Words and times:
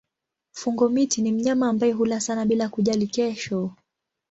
Fungo-miti 0.51 1.21
ni 1.21 1.31
mnyama 1.31 1.69
ambaye 1.69 1.93
hula 1.93 2.19
sana 2.19 2.45
bila 2.45 2.69
kujali 2.69 3.07
kesho. 3.07 3.71